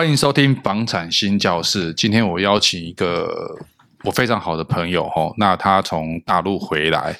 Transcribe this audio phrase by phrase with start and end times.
[0.00, 1.92] 欢迎收听房产新教室。
[1.92, 3.54] 今天我邀请一个
[4.02, 7.14] 我非常好的朋友哈，那他从大陆回来，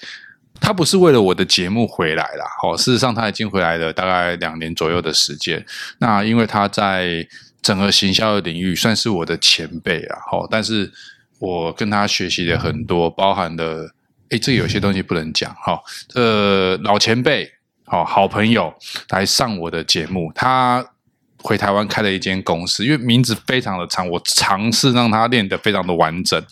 [0.59, 5.63] 他不是为了我的节目回来啦，哦，事实上他已经回来了大概两年左右的时间。
[5.99, 7.23] 那因为他在
[7.61, 10.91] 整个行销的领域算是我的前辈啊，哦，但是
[11.39, 13.93] 我跟他学习了很多，包含的，
[14.31, 15.79] 诶，这有些东西不能讲哈，
[16.15, 17.47] 呃，老前辈，
[17.85, 18.73] 好好朋友
[19.11, 20.83] 来上我的节目，他。
[21.43, 26.43] 回台湾开了一间公司，因为名字非常的长，我尝试让它练得非常的完整。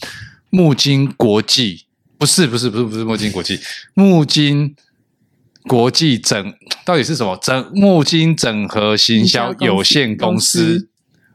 [0.50, 1.84] 木金国际
[2.16, 3.60] 不是不是不是不是木金国际，
[3.94, 4.74] 木金
[5.64, 7.38] 国际整到底是什么？
[7.42, 10.88] 整木金整合行销有限公司。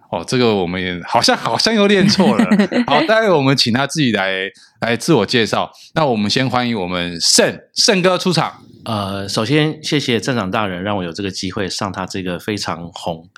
[0.09, 2.45] 哦，这个我们也好像好像又练错了。
[2.85, 4.47] 好，待会我们请他自己来
[4.81, 5.71] 来自我介绍。
[5.95, 8.63] 那我们先欢迎我们胜胜哥出场。
[8.85, 13.29] 呃，首先谢谢站长大人让我有这个机会上他这个非常红、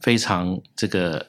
[0.00, 1.28] 非常这个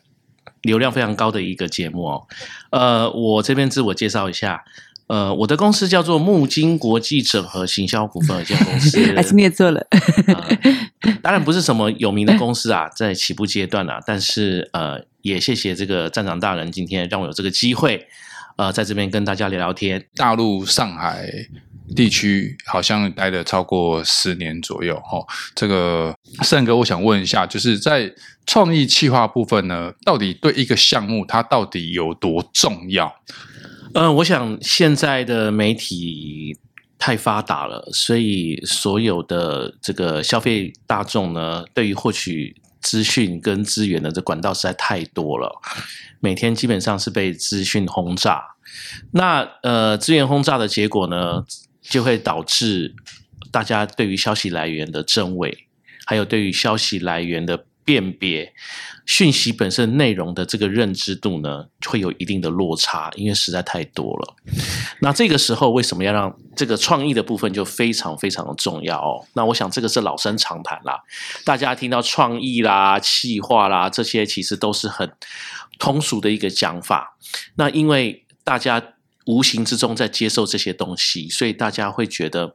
[0.62, 2.28] 流量非常高的一个节目哦。
[2.72, 4.64] 呃，我这边自我介绍一下，
[5.08, 9.86] 呃，我的公司叫做木金国际整合行销股份有限公司， 还是念错了、
[10.28, 11.14] 呃。
[11.22, 18.08] 当然不是什么有名的公司啊，在起步阶段啊，但是呃，也谢谢这个站长大人今天让我有这个机会，
[18.56, 20.06] 呃，在这边跟大家聊聊天。
[20.16, 21.30] 大陆上海。
[21.94, 25.20] 地区好像待了超过十年左右，哈，
[25.54, 28.12] 这个盛哥，我想问一下，就是在
[28.46, 33.14] 创意企划部分呢，到底对一个项目它到底有多重要？
[33.94, 36.58] 呃，我想现在的媒体
[36.98, 45.62] 太发达了，所以所有的这个消费大众呢，对于获取资讯跟资源的这管道实在太多了，
[46.20, 48.56] 每天基本上是被资讯轰炸。
[49.12, 51.46] 那呃，资源轰炸的结果呢？
[51.90, 52.96] 就会导致
[53.52, 55.68] 大家对于消息来源的真伪，
[56.06, 58.54] 还有对于消息来源的辨别、
[59.06, 64.36] 讯息本身内容的这个认知度呢，会有一定的落差，因为实在太多了。
[65.02, 69.24] 那这个时候为什么要让这个创意的部分就非常非常的重要哦？
[69.34, 71.00] 那我想这个是老生常谈啦，
[71.46, 75.12] 大家听到创意啦、企划啦这些，其实都是很
[75.78, 77.16] 通俗的一个讲法。
[77.56, 78.95] 那因为大家。
[79.26, 82.54] 无形之中在接受这些东西，所以大家会觉得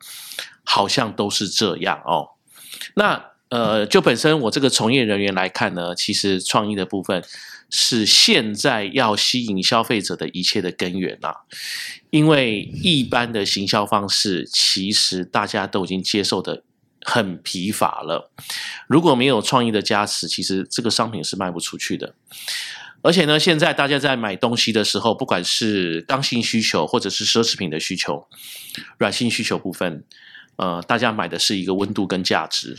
[0.65, 2.31] 好像都是这样哦。
[2.95, 7.25] 那呃，就本身我这个从业人员来看呢，其实创意的部分
[7.69, 11.35] 是现在要吸引消费者的一切的根源啊。
[12.11, 16.63] 因为一般的行销方式，其实大家都已经接受的
[17.03, 18.31] 很疲乏了。
[18.87, 22.15] 如果没有创意的加持，其实这个商品是卖不出去的。
[23.03, 28.27] 而且呢，现在大家在买东西的时候，不管是刚性需求或者是奢侈品的需求，
[28.99, 30.05] 软性需求部分，
[30.57, 32.77] 呃，大家买的是一个温度跟价值，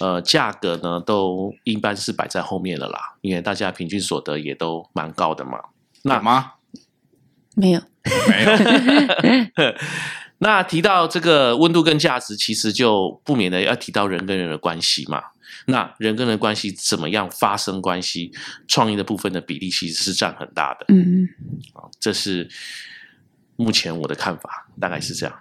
[0.00, 5.58] 呃，价格呢都一般是摆在后面了啦，因为大家平均所得也都蛮高的嘛。
[6.02, 6.52] 那吗？
[7.54, 7.80] 没有，
[8.28, 9.72] 没有。
[10.38, 15.22] 那提到这个温度跟价值，其实就不免的要提到人跟人的关系嘛。
[15.66, 18.32] 那人跟人关系怎么样发生关系？
[18.68, 20.86] 创意的部分的比例其实是占很大的。
[20.88, 21.28] 嗯嗯，
[22.00, 22.48] 这是
[23.56, 25.34] 目前我的看法，大概是这样。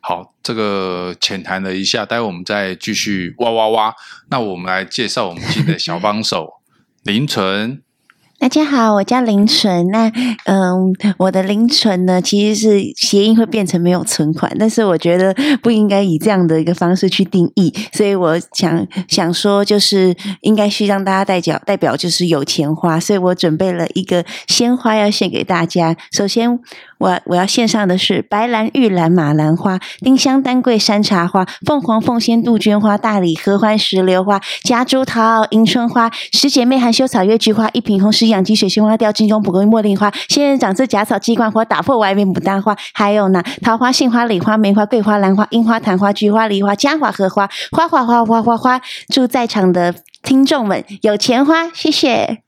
[0.00, 3.94] 好，这个浅谈了一下，待会我们再继续挖挖挖。
[4.30, 6.60] 那我们来介绍我们今天的小帮手
[7.04, 7.82] 林纯。
[8.40, 9.86] 大家好，我叫林纯。
[9.88, 10.10] 那
[10.46, 25.94] 嗯，我的林纯呢，其实是谐音会变成没有存款，但是我觉得不应该以这样的一个方式去定义，所以我想想说，就是应该是让大家代表代表就是有钱花，所以我准备了一个鲜花要献给大家。
[26.10, 26.58] 首先。
[27.00, 48.80] 我我要献上的是白兰、玉兰、马兰花、丁香、丹桂、山茶花、凤凰、凤仙、杜鹃花、大理、合欢、石榴花、夹竹桃、迎春花、十姐妹、含羞草、月菊花、一品红、石养鸡、水仙花、吊金钟、蒲公英、茉莉花、仙人掌、这假草、鸡冠花、打破外面牡丹花，还有呢，桃花、杏花、李花、梅花、桂花、兰花、樱花、昙花、菊花、梨花、嘉华、荷花，花花花花花花，
[49.12, 52.42] 祝在场的听众们有钱花，谢谢。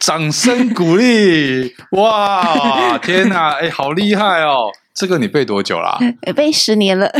[0.00, 1.72] 掌声鼓励！
[1.90, 4.70] 哇，天哪，哎，好厉害哦！
[4.94, 5.98] 这个你背多久啦？
[6.34, 7.10] 背十年了，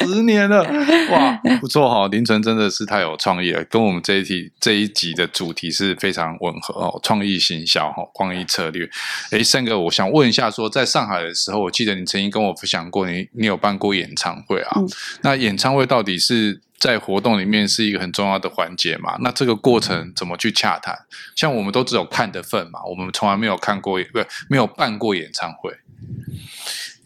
[0.00, 0.62] 十年了，
[1.10, 2.08] 哇，不错哈！
[2.08, 7.00] 凌晨真的是太有创意了，跟我们这一题这一集的主题是非常吻合哦。
[7.02, 8.88] 创意行销哈，创意策略。
[9.30, 14.72] 哎，胜哥，我想问一下说，说在上海的时候，我记得你曾经跟我分享过你，你你有办过演唱会啊？
[14.76, 14.88] 嗯、
[15.22, 16.60] 那演唱会到底是？
[16.80, 19.18] 在活动里面是一个很重要的环节嘛？
[19.20, 20.98] 那这个过程怎么去洽谈？
[21.36, 24.18] 像我们都只有看的份嘛，我们从来没有看过，不，
[24.48, 25.70] 没有办过演唱会。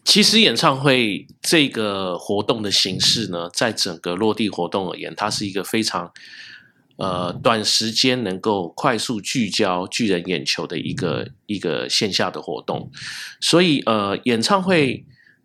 [0.05, 6.13] 其实演唱会这个活动的形式呢，在整个落地活动而言，它是一个非常
[6.97, 12.89] 呃短时间能够快速聚焦巨人眼球的一个一个线下的活动，
[13.41, 15.03] 所以呃演唱会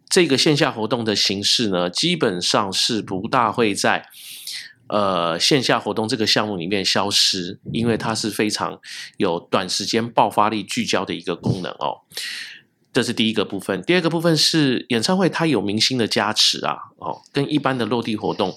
[0.09, 4.07] 这个线下活动的形式呢，基本上是不大会在
[4.89, 8.79] 呃线下活动这个项目里面消失，因为它是非常
[9.17, 12.03] 有短时间爆发力聚焦的一个功能哦。
[12.93, 18.55] 这是第一个部分，第二个部分是演唱会，它有明星的加持啊，哦，跟一般的落地活动，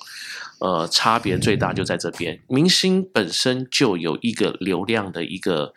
[0.59, 2.41] 呃，差别最大就在这边。
[2.47, 5.73] 明星本身就有一个流量的一个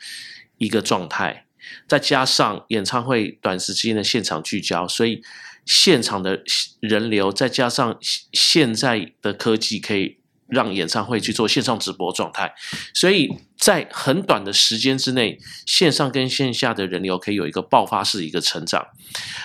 [0.56, 1.44] 一个状态，
[1.87, 5.23] 再加上演唱会短时间的现场聚焦，所以
[5.67, 6.43] 现场的
[6.81, 7.99] 人流，再加上
[8.32, 10.17] 现在的科技可以。
[10.48, 12.54] 让演唱会去做线上直播状态，
[12.94, 13.28] 所以
[13.58, 18.87] 在很短的时间之内，线上跟线下的人流可以有一个爆发式一个成长。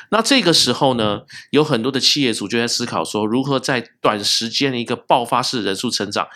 [0.09, 6.27] 那这个时候呢，有很多的企业主就在思考说，如何在短时间的一个爆发式人数成长，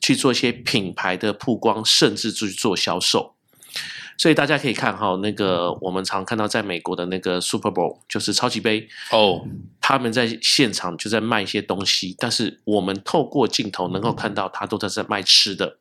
[0.00, 3.34] 去做一些品牌的曝光，甚至去做销售。
[4.22, 9.44] 所以大家可以看哈，那个我们常看到在美国的那个 Super Bowl，就是超级杯哦，
[9.80, 15.76] 他们在现场就在卖一些东西，但是我们透过镜头能够看到，他都在在卖吃的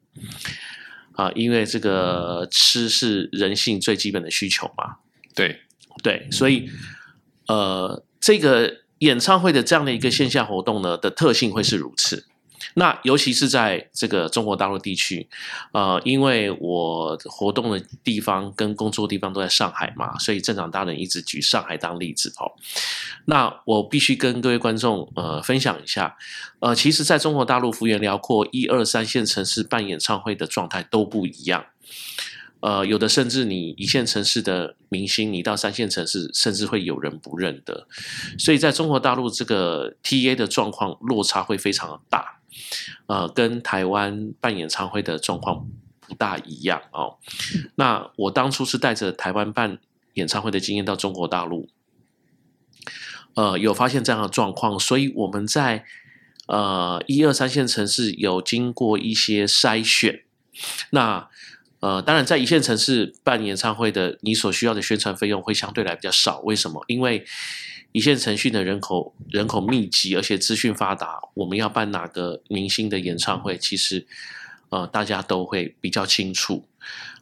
[1.13, 4.95] 啊，因为这个吃是人性最基本的需求嘛。
[5.35, 5.59] 对
[6.01, 6.67] 对，所以
[7.47, 12.25] 呃，这个演唱会的这样的一个线下活动呢的特性会是如此。
[12.75, 15.27] 那尤其是在这个中国大陆地区，
[15.73, 22.51] 呃，因为我活动的地方跟工作地方都在上海嘛，所以镇长大人一直举上海当例子哦。
[23.25, 26.15] 那我必须跟各位观众呃分享一下，
[26.59, 31.65] 呃，其实在中国大陆幅员辽阔，一二三线城市办演唱会的状态都不一样。
[32.61, 37.87] 呃，有的甚至你一线城市的明星，你到三线城市，甚至会有人不认得。
[38.37, 42.40] 所以在中国大陆这个 TA 的状况落差会非常的大。
[43.07, 45.67] 呃，跟台湾办演唱会的状况
[45.99, 47.17] 不大一样哦。
[47.75, 49.79] 那我当初是带着台湾办
[50.13, 51.69] 演唱会的经验到中国大陆，
[53.35, 55.85] 呃，有发现这样的状况，所以我们在
[56.47, 60.23] 呃一二三线城市有经过一些筛选。
[60.89, 61.29] 那
[61.79, 66.39] 呃，当然在一线城市办演唱会的，你所需要的宣传费用会相对来比较少。
[66.41, 66.83] 为什么？
[66.87, 67.25] 因为
[67.91, 74.07] 一线城市的人口人口密集，而且资讯发达，我们要办哪个明星的演唱会，其实
[74.69, 76.67] 呃大家都会比较清楚。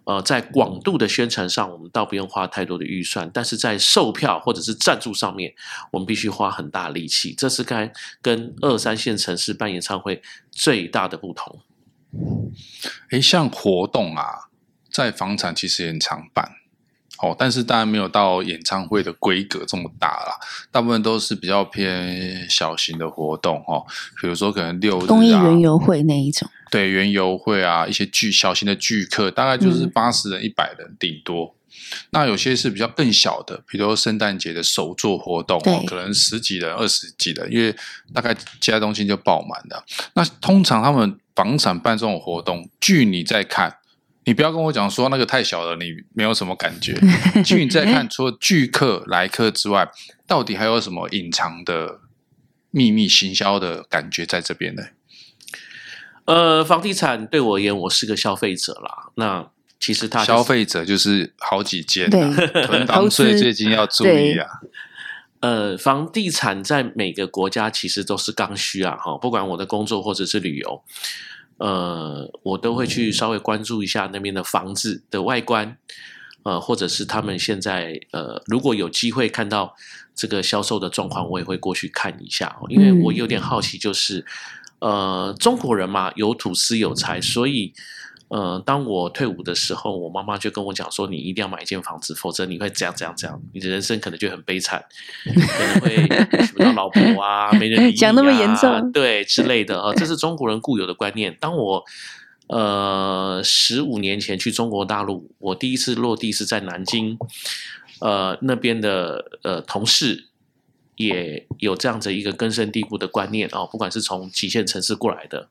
[0.05, 5.53] 呃，在广度的宣传上，我们倒不用花太多的预算，但是在售票或者是赞助上面，
[5.91, 7.35] 我们必须花很大力气。
[7.37, 10.19] 这是该跟二三线城市办演唱会
[10.49, 11.61] 最大的不同。
[13.11, 14.49] 诶，像活动啊，
[14.91, 16.58] 在房产其实也很常办。
[17.21, 20.39] 哦，但是当然没有到演唱会的规格这么大啦，
[20.71, 23.85] 大部分都是比较偏小型的活动哦，
[24.21, 31.53] 比如说可能六日啊，公益园游会那一种，对，园游会啊，一些剧小型的剧客，大概就是八十人、一百人顶多。
[32.11, 37.75] 那有些是比较更小的，比如说圣诞节的手作活动哦，可能十几人、二十几人，因为
[38.13, 39.83] 大概其他中心就爆满了。
[40.13, 43.75] 那通常他们房产办这种活动，据你在看。
[44.29, 46.93] 你不要跟我讲说那个太小了，你没有什么感觉。
[47.43, 49.89] 据你再看，除了聚客来客之外，
[50.27, 51.99] 到底还有什么隐藏的
[52.69, 54.83] 秘密行销的感觉在这边呢？
[56.25, 59.09] 呃，房地产对我而言，我是个消费者啦。
[59.15, 59.49] 那
[59.79, 62.35] 其实他、就是、消费者就是好几间、啊，
[62.67, 64.47] 囤房税最近要注意啊。
[65.39, 70.83] 呃，房地产在每个国家其实都是刚需啊，哈，不管我的工作或者是旅游。
[71.59, 75.77] 呃，我都会去稍微关注一下那边的房子的外观，
[76.43, 79.75] 呃，或者是他们现在呃，如果有机会看到
[80.15, 84.25] 这个销售的状况，我也会过去看一下，因为我有点好奇，就是
[84.79, 87.73] 呃，中国人嘛，有土司有财，所以。
[88.29, 94.83] 呃，当我退伍的时候，我妈妈就跟我讲说：“你一定要买一间房子，否则你会这样这样这样，你的人生可能就很悲惨，
[95.25, 101.35] 可能会娶不到老婆啊，没人理你啊， 讲那么严重，对之类的啊，这是中国人固有的观念。
[101.39, 101.83] 当我
[102.47, 107.17] 呃十五年前去中国大陆，我第一次落地是在南京，
[107.99, 110.25] 呃，那边的呃同事。”
[110.99, 115.47] 也有这样子一个根深蒂固的观念哦，不管是从几线城市过来的，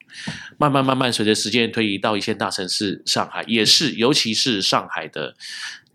[0.59, 5.35] 慢慢慢慢随着时间推移到一线大城市，上海也是，尤其是上海的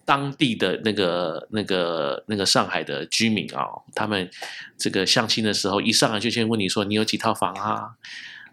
[0.06, 4.28] 当地的那个那个那个上海的居民啊、哦，他们
[4.76, 7.92] 这个相亲的时候，一上来就先问你说，你有几套房啊？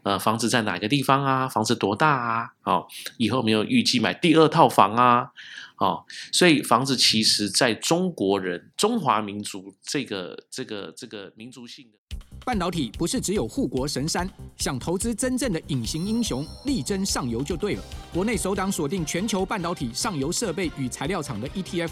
[0.02, 1.48] 呃，房子在哪个地方啊？
[1.48, 2.50] 房子多大啊？
[2.64, 5.30] 哦，以后没有预计买第二套房啊？
[5.80, 11.98] 哦，所以房子其实在中国人、中华民族这个、这个、这个民族性的。
[12.44, 17.82] 半导体不是只有护国神山，想投资真正的隐形英雄，力争上游就对了。
[18.12, 21.90] 国内首档锁定全球半导体上游设备与材料厂的 ETF，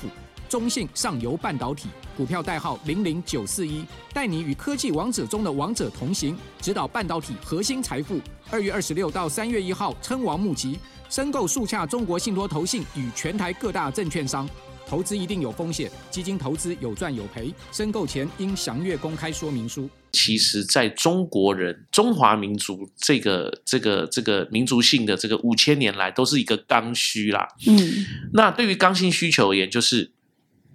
[0.48, 8.18] 中信上游半导体，股票代号零零九四一，带你与科技王者中的王者同行，指导半导体核心财富。
[8.50, 10.78] 二月二十六到三月一号，称王募集，
[11.10, 14.48] 申购速洽中国信托投信与全台各大证券商。
[14.86, 19.86] 投资一定有风险，基金投资有赚有赔，申购前应详阅公开说明书。
[20.12, 27.46] 其实，在中国人、中华民族这个、这个、这个民族性的这个五千年来，都是一个刚需啦。
[27.66, 30.10] 嗯，那对于刚性需求而言，就是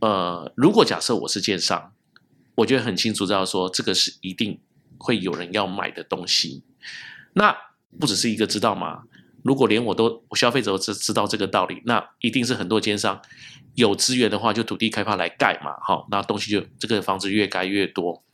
[0.04, 1.94] 呃，如果假设我是建商，
[2.56, 4.60] 我觉得很清楚知道说，这个是一定
[4.98, 6.62] 会有人要买的东西。
[7.36, 7.56] 那
[7.98, 9.04] 不只是一个知道吗？
[9.44, 13.22] 如果连我都消费者知知道这个道理，那一定是很多奸商。
[13.76, 18.26] 有资源的话，就土地开发来盖嘛，好，那东西就这个房子越盖越多。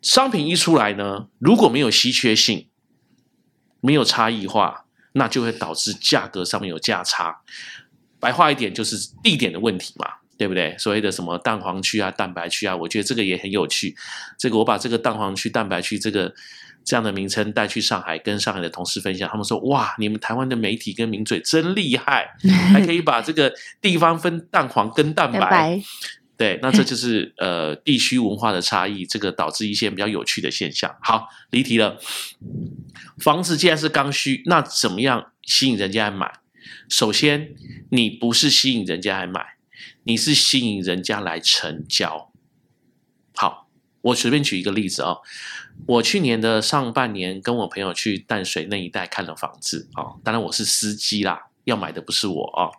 [0.00, 2.68] 商品一出来呢，如果没有稀缺性，
[3.80, 7.40] 没有差异化，那就会导致价格上面有价差。
[8.20, 10.76] 白话一点就是地点的问题嘛，对不对？
[10.76, 13.94] 所谓的什么蛋黄区啊、蛋白区啊，我觉得这个也很有趣。
[14.36, 16.34] 这个我把这个蛋黄区、蛋白区这个。
[16.84, 22.28] 这样的名称带去上海，跟上海的同事分享，他们说：“哇，你们台湾的媒体跟名嘴真厉害，
[22.74, 25.38] 还可以把这个地方分蛋黄跟蛋白。
[25.38, 25.82] 蛋白”
[26.36, 30.92] 对，那这就是呃地区文化的差异，这个导致一些比较有趣的现象。
[31.00, 32.00] 好，离题了。
[33.18, 36.32] 房子既然是刚需，那怎么样吸引人家来买？
[36.88, 37.50] 首先，
[37.92, 39.51] 你不是吸引人家来买，
[40.04, 42.32] 你是吸引人家来成交。
[43.34, 43.68] 好，
[44.00, 45.20] 我随便举一个例子啊、哦。
[45.86, 52.70] 我去年的上半年跟我朋友去淡水那一带看了房子啊，当然我是司机啦，要买的不是我啊。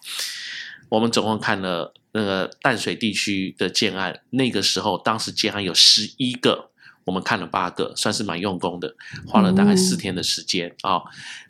[0.90, 6.70] 我们总共看了那个淡水地区的建案，那个时候当时建案有十一个，
[7.06, 8.96] 我们看了八个，算是蛮用功的，
[9.28, 11.02] 花了大概四天的时间啊，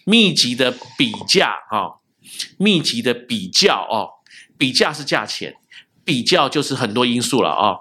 [0.05, 1.99] 密集的比价啊，
[2.57, 4.23] 密集的比较哦，
[4.57, 5.57] 比价是价钱。
[6.05, 7.79] 比较就是很多因素了啊、哦，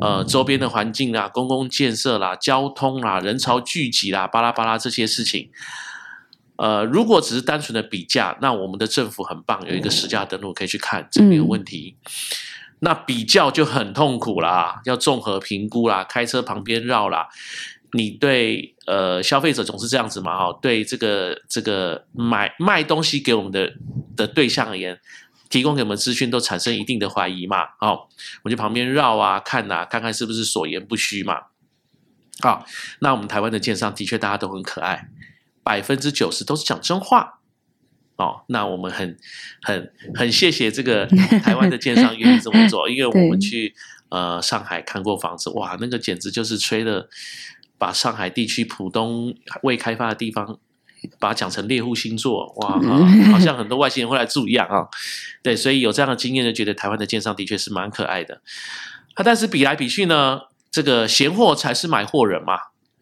[0.00, 5.48] 呃，周边的环境啦、公共建设啦、交通啦、人潮聚集啦、巴拉巴拉这些事情，
[6.56, 11.96] 呃，如果只是单纯的比价，那我们的政府很棒，有一个实价登录可以去看，这没有问题。
[12.80, 17.28] 那比较就很痛苦啦，要综合评估啦，开车旁边绕啦。
[17.94, 20.36] 你对呃消费者总是这样子嘛？
[20.36, 23.72] 哈，对这个这个买卖东西给我们的
[24.16, 24.98] 的对象而言。
[25.52, 27.64] 提供给我们资讯都产生一定的怀疑嘛？
[27.78, 28.08] 哦，
[28.42, 31.42] 我就旁边绕啊看啊，看看是不是所言不虚嘛？
[32.40, 32.64] 好，
[33.00, 35.08] 那我们台湾的建商的确大家都很可爱，
[35.62, 37.40] 百分之九十都是讲真话。
[38.16, 39.18] 哦，那我们很
[39.60, 41.04] 很很谢谢这个
[41.44, 43.74] 台湾的建商愿意这么做， 因为我们去
[44.08, 47.10] 呃上海看过房子，哇，那个简直就是吹的，
[47.76, 50.58] 把上海地区浦东未开发的地方。
[51.18, 52.80] 把它讲成猎户星座，哇，
[53.30, 54.86] 好像很多外星人会来住一样啊。
[55.42, 58.40] 对，所以有这样的经验，就觉得台湾的建商的确是蛮可爱的。
[59.14, 60.40] 啊，但是比来比去呢，
[60.70, 62.54] 这个闲货才是买货人嘛。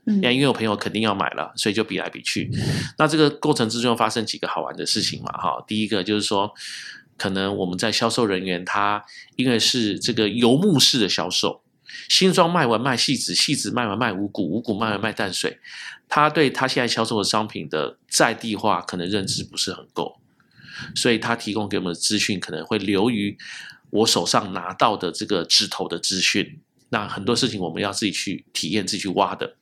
[0.07, 2.51] 嗯，因为我朋友肯定要买了，所以就比来比去。
[2.97, 5.63] 那这个过程之中发生几个好玩的事情嘛，哈。
[5.67, 6.51] 第一个就是说，
[7.19, 9.05] 可能我们在销售人员他
[9.37, 11.63] 因为是这个游牧式的销售，
[12.09, 15.59] 新庄卖完卖戏子，戏子卖完卖五谷，五谷卖完卖淡水。
[16.11, 20.21] 他对他现在销售的商品的在地化可能认知不是很够，
[20.97, 23.39] 所以他提供给我们的资讯可能会流于
[23.91, 26.59] 我手上拿到的这个直头的资讯。
[26.89, 29.55] 那很多事情我们要自己去体验、自己去挖的，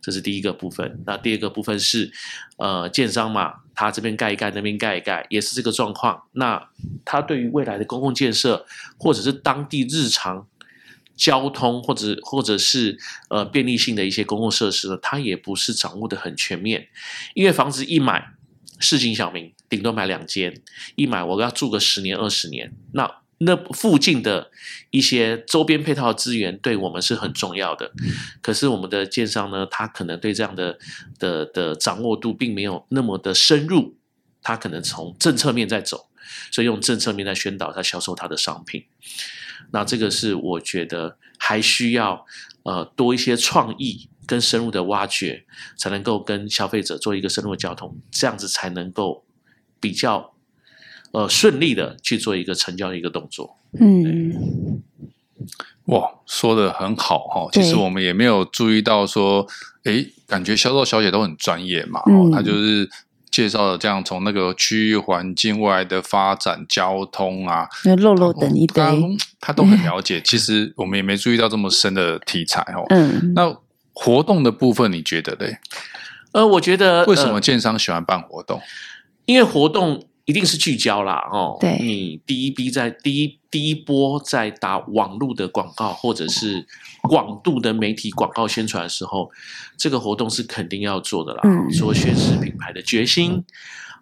[0.00, 1.02] 这是第一个部分。
[1.04, 2.10] 那第二个部分是，
[2.56, 6.22] 呃，建商嘛，他这边盖一盖，那边盖一盖，也是这个状况。
[6.32, 6.70] 那
[7.04, 8.64] 他对于未来的公共建设
[8.98, 10.46] 或者是当地日常。
[11.22, 12.98] 交通或者或者是
[13.28, 16.88] 呃便利性的一些公共设施呢，它也不是掌握的很全面，
[17.34, 18.34] 因为房子一买，
[18.80, 20.60] 市井小民顶多买两间，
[20.96, 24.50] 一买我要住个十年二十年，那那附近的
[24.90, 27.92] 一些周边配套资源对我们是很重要的，
[28.40, 30.76] 可是我们的建商呢，他可能对这样的
[31.20, 33.94] 的的掌握度并没有那么的深入，
[34.42, 36.08] 他可能从政策面在走，
[36.50, 38.86] 所以用政策面在宣导他销售他的商品。
[39.70, 42.26] 那这个是我觉得还需要
[42.64, 45.44] 呃多一些创意跟深入的挖掘，
[45.76, 49.24] 才能够跟消费者做一个深入的交通，这样子才能够
[49.80, 50.34] 比较
[51.12, 53.58] 呃顺利的去做一个成交的一个动作。
[53.78, 54.82] 嗯，
[55.86, 57.48] 哇，说的很好哈。
[57.52, 59.46] 其实我们也没有注意到说，
[59.84, 62.00] 哎，感觉销售小姐都很专业嘛。
[62.06, 62.88] 哦，她就是。
[63.32, 68.84] 介绍了这样从那个区域环境未来的发展、交通啊，那肉肉等一堆，
[69.40, 70.20] 他都很了解。
[70.24, 72.84] 其实我们也没注意到这么深的题材哦。
[72.90, 73.56] 嗯，那
[73.94, 75.58] 活动的部分，你觉得嘞？
[76.32, 78.58] 呃，我觉得为什么建商喜欢办活动？
[78.58, 78.64] 呃、
[79.24, 86.64] 因为活动一定是聚焦啦，哦，对，你第一批在第一第一波在打网络的广告，或者是
[87.02, 89.30] 广度的媒体广告宣传的时候，
[89.76, 93.44] 这个活动是肯定要做的啦，说、嗯、宣示品牌的决心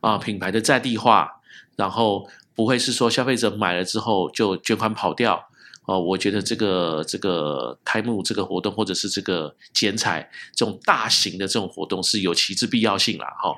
[0.00, 1.40] 啊、呃，品牌的在地化，
[1.76, 5.46] 然后不会是说消费者买了之后就卷款跑掉。
[5.86, 13.26] 哦，我觉得这个这个开幕这个活动，或者是这个剪彩这种大型的这种活动，是有其之必要性啦。
[13.42, 13.56] 哈、哦，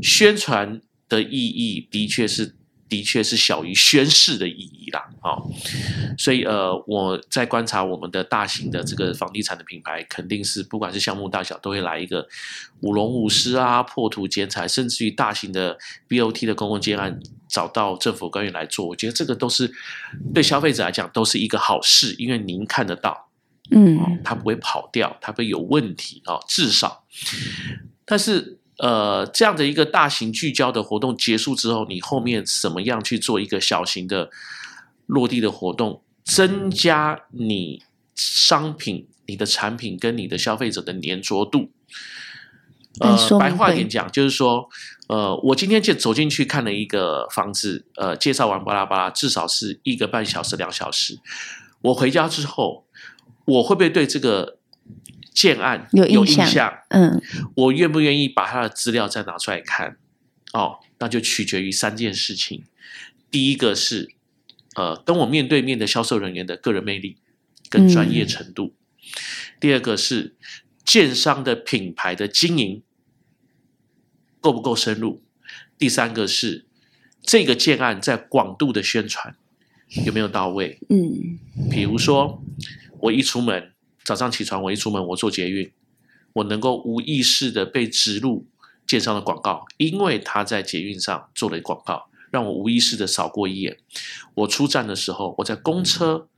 [0.00, 2.54] 宣传的意义的确是。
[2.88, 5.42] 的确是小于宣誓的意义啦，哦，
[6.16, 12.24] 所以呃，我在观察我们的大型的这个房地产的品牌，肯定是不管是项目大小，都会来一个
[12.82, 15.76] 舞龙舞狮啊，破土剪彩，甚至于大型的
[16.08, 19.68] BOT 的公共建案，找到政府官员来做，我觉得这个都是
[20.32, 23.28] 对消费者来讲都是一个好事，因为您看得到，
[23.72, 27.04] 嗯，它不会跑掉，它不会有问题啊，至少，
[28.04, 28.60] 但是。
[28.78, 34.28] 呃，这样的一个大型聚焦的活动结束之后，你后面怎么样去做一个小型的
[35.06, 37.82] 落地的活动，增加你
[38.14, 41.70] 商品、你的产品跟你的消费者的粘着度？
[43.00, 44.68] 呃，白话点讲，就是说，
[45.08, 51.18] 呃，我今天就走进去看了一个房子，呃，介绍完巴拉巴拉，至少是一个半小时、两小时。
[51.80, 52.84] 我回家之后，
[53.46, 54.58] 我会不会对这个？
[55.36, 57.20] 建案有印象，嗯，
[57.54, 59.98] 我愿不愿意把他的资料再拿出来看？
[60.54, 62.64] 哦，那就取决于三件事情。
[63.30, 64.08] 第一个是，
[64.76, 67.18] 呃，跟我面对面的销售人员的个人魅力
[67.68, 68.72] 跟专业程度；嗯、
[69.60, 70.34] 第二个是
[70.86, 72.82] 建商的品牌的经营
[74.40, 75.20] 够不够深入；
[75.76, 76.64] 第三个是
[77.20, 79.36] 这个建案在广度的宣传
[80.06, 80.78] 有没有到位？
[80.88, 81.38] 嗯，
[81.70, 82.42] 比如说
[83.00, 83.72] 我一出门。
[84.06, 85.68] 早上起床，我一出门，我做捷运，
[86.34, 88.46] 我能够无意识的被植入
[88.86, 93.76] 建商的广告，因为他在捷运上做了广告，让我无意识的扫过一眼。
[94.34, 96.28] 我出站的时候，我在公车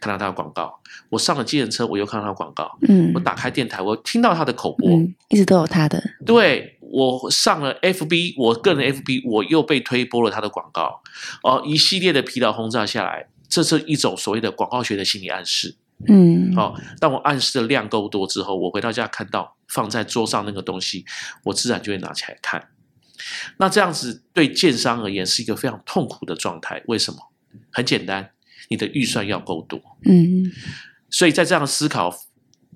[0.00, 0.80] 看到他的广告，
[1.10, 2.76] 我上了计程车，我又看到他的广告。
[2.88, 6.02] 嗯，我打开电台，我听到他的口播，嗯，一直都有他的。
[6.26, 11.00] 对，我上了 FB，我个人 FB，我又被推播了他的广告。
[11.44, 15.76] 哦，一系列的疲劳轰炸下来，这是一种所谓的广告学的心理暗示。
[16.08, 16.80] 嗯，好、哦。
[16.98, 21.04] 当我暗示的量够多之后，我回到家看到放在桌上那个东西，
[21.44, 22.70] 我自然就会拿起来看。
[23.58, 26.82] 那这样子对建商而言是一个非常痛苦的状态。
[26.86, 27.18] 为什么？
[27.70, 28.30] 很简单，
[28.68, 29.80] 你的预算要够多。
[30.04, 30.50] 嗯，
[31.10, 32.12] 所以在这样思考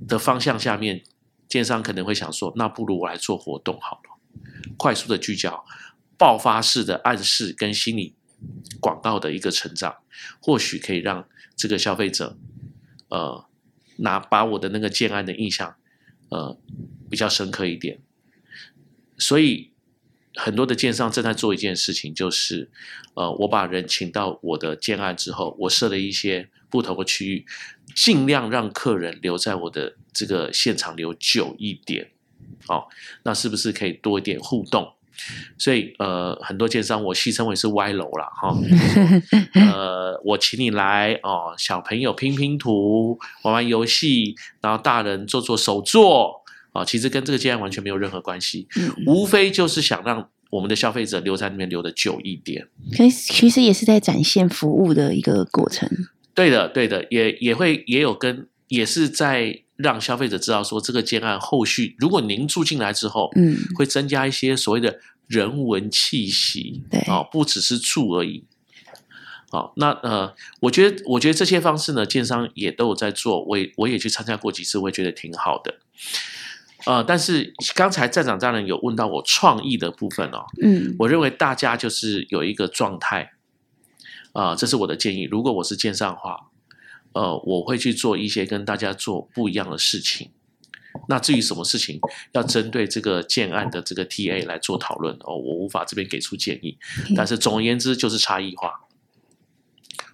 [0.07, 1.03] 的方向下面，
[1.49, 4.21] 建商可能会想说：那不如我来做活动好了，
[4.77, 5.65] 快速的聚焦，
[6.19, 8.15] 爆发式的暗示跟心理
[8.79, 9.97] 广告的一个成长，
[10.41, 12.37] 或许可以让这个消费者。
[13.09, 13.47] 呃，
[13.97, 15.77] 拿把我的那个建案的印象，
[16.29, 16.59] 呃，
[17.09, 18.01] 比较深刻一点。
[19.19, 19.73] 所以
[20.35, 22.71] 很多的建商正在做一件事情，就是
[23.14, 27.47] 呃，我把人请到我的建案之后，我设了一些不同的区域，
[27.95, 32.11] 尽量让客人留在我的这个现场留久一点。
[32.66, 32.88] 好、哦，
[33.23, 34.96] 那是不是可以多一点互动？
[35.59, 38.29] 所以，呃，很多建商我戏称为是歪楼啦。
[38.41, 38.63] 哈、 哦。
[39.55, 52.69] 呃，我请你来哦，小朋友拼拼图、玩玩游戏，然后大人做做手作啊、哦，其实跟这个建案完全没有任何关系，嗯、无非就是想让我们的消费者留在那边留的久一点。
[52.97, 55.89] 可其实也是在展现服务的一个过程。
[56.35, 59.63] 对的，对的，也也会也有跟，也是在。
[59.77, 68.45] 让消费者知道说，这个建案后续，如果您住进来之后，嗯，会增加一些所谓的人文气息，对，哦，不只是住而已。
[69.51, 75.75] 好，那呃，我觉得，我觉得这些方式呢，建商也都有在做，我也我也去参加过几次，我也觉得挺好的。
[76.87, 83.33] 呃，但是刚才站长大人有问到我创意的部分哦，嗯，我认为大家就是有一个状态，
[84.33, 85.25] 啊、呃，这是我的建议。
[85.25, 86.49] 如果我是建商的话。
[87.17, 90.33] 呃，我会去做一些跟大家做不一样的事情。
[91.09, 91.99] 那至于什么事情
[92.33, 96.77] 要针对这个建案的这个 TA 来做讨论哦，我无法这边给出建议。
[97.17, 98.81] 但是总而言之，就是差异化，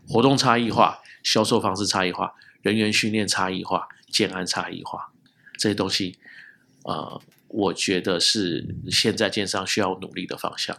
[0.07, 5.13] 活动差异化，销售方式差异化，人员训练差异化，建案差异化，
[5.59, 6.21] 这些东西，
[6.85, 10.79] 呃，我觉得是现在建商需要努力的方向。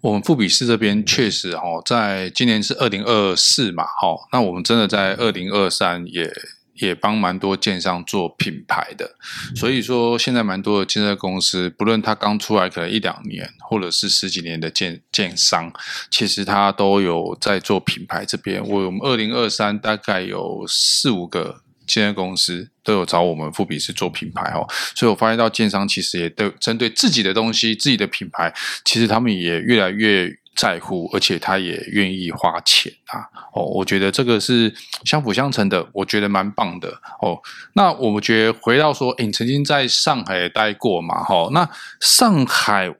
[0.00, 6.30] 我们富比士这边确实哈，在今年是二零二四嘛，哈，那我们真的在二零二三也
[6.74, 9.16] 也帮蛮多建商做品牌的，
[9.54, 15.72] 所以说现在蛮多的建设公司，不论他刚出来可能一两年，或者是十几年的建建商，
[16.10, 18.62] 其实他都有在做品牌这边。
[18.62, 28.52] 我们二零二三大概有四五个健身公司都有找我们富比士做品牌哦，所以我发现到建商其实也都针对自己的东西、自己的品牌，
[28.84, 33.20] 其实他们也越来越在乎，而且他也愿意花钱啊。
[33.52, 36.88] 哦，我觉得这个是相辅相成的，我觉得蛮棒的
[37.20, 37.38] 哦。
[37.74, 41.22] 那我们觉得回到说，诶，你曾经在上海待过嘛？
[41.22, 41.68] 哈、哦，那
[42.00, 42.94] 上海，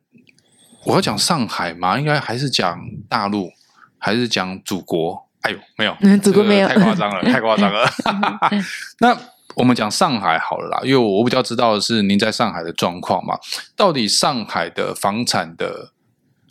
[0.85, 3.51] 我要讲上海嘛，应该还是讲大陆，
[3.99, 5.26] 还是讲祖国？
[5.47, 5.97] 哎呦，没有，
[6.45, 7.89] 没有，太夸张了， 太夸张了。
[9.01, 9.17] 那
[9.55, 13.39] 我们讲上海好了啦，因为我比较知道的是您在上海的状况嘛。
[13.75, 15.93] 到底上海的房产的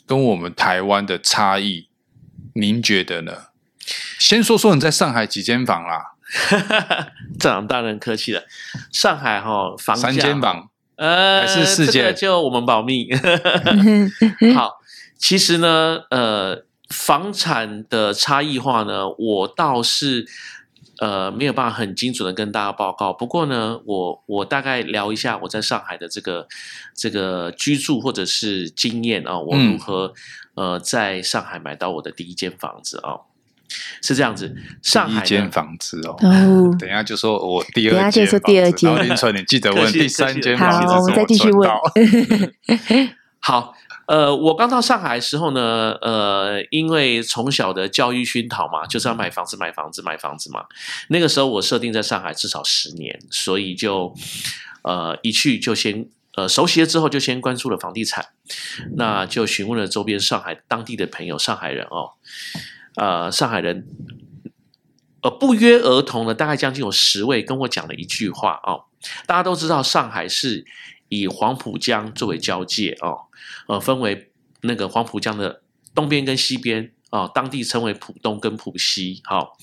[0.08, 1.88] 跟我们台湾的差异，
[2.54, 3.34] 您觉得呢？
[4.18, 6.14] 先说说你在上海几间房啦？
[7.40, 8.44] 这样大人客气了。
[8.92, 12.02] 上海哈、哦，房三间房，呃，还是四间？
[12.02, 13.10] 这个、就我们保密。
[14.56, 14.80] 好，
[15.20, 16.66] 其实呢，呃。
[16.96, 20.26] 房产的差异化呢，我倒是
[21.00, 23.12] 呃没有办法很精准的跟大家报告。
[23.12, 26.48] 不过呢，我我大概聊一下我在上海的这个
[26.96, 30.14] 这个居住或者是经验啊，我如何、
[30.56, 33.20] 嗯、呃在上海买到我的第一间房子啊，
[34.02, 34.56] 是这样子。
[34.82, 38.90] 上海第一间房子哦，哦等一下就说我第二间，等下就说第二间。
[38.90, 41.70] 然后林纯，你记得 问第三间房子，好，我们再继续问。
[43.40, 43.76] 好。
[44.08, 50.66] 呃，我刚到上海的时候呢，呃，因为从小的教育熏陶嘛，就是要买房子、买房子、买房子嘛。
[51.08, 54.14] 那个时候我设定在上海至少十年，所以就
[54.84, 58.28] 呃一去就先呃熟悉了之后就先关注了房地产，
[58.96, 62.12] 那就询问了周边上海当地的朋友，上海人哦，
[62.96, 63.88] 呃，上海人，
[65.22, 68.86] 呃，不约而同的大概将近有十位跟我讲了一句话哦，
[69.26, 70.64] 大家都知道上海是
[71.10, 73.28] 以黄浦江作为交界哦。
[73.68, 75.62] 呃，分为那个黄浦江的
[75.94, 79.22] 东边跟西边、哦，当地称为浦东跟浦西。
[79.24, 79.58] 好、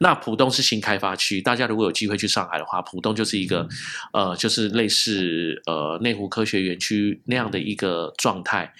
[0.00, 3.66] 那浦东是新开发区，大家如果有机会去上海的话，浦东就是一个
[4.12, 8.72] 呃，就是类似呃内湖科学园区那样的一个状态，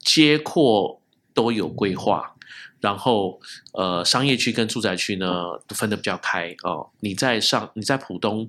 [0.00, 1.00] 街廓
[1.34, 2.34] 都有规划，
[2.80, 3.40] 然后
[3.72, 5.26] 呃商业区跟住宅区呢
[5.66, 6.90] 都分得比较开哦。
[7.00, 8.48] 你在上你在浦东